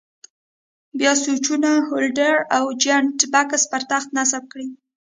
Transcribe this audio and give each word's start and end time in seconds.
بیا 0.99 1.11
سویچونه، 1.23 1.71
هولډر 1.87 2.35
او 2.57 2.65
جاینټ 2.83 3.19
بکس 3.33 3.63
پر 3.71 3.81
تخته 3.89 4.13
نصب 4.17 4.43
کړئ. 4.51 4.67